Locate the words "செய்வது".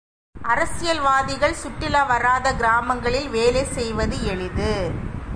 3.77-4.17